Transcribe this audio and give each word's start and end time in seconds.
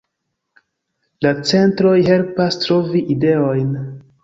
La 1.25 1.33
centroj 1.51 1.93
helpas 2.09 2.59
trovi 2.65 3.05
ideojn. 3.19 3.73